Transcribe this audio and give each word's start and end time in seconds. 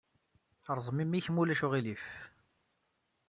Rẓem 0.77 0.97
imi-nnek, 1.03 1.27
ma 1.29 1.39
ulac 1.41 1.61
aɣilif. 1.65 2.05